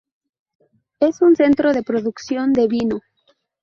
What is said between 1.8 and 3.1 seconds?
producción de vino.